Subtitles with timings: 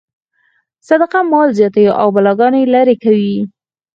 [0.87, 3.35] صدقه مال زیاتوي او بلاګانې لرې کوي.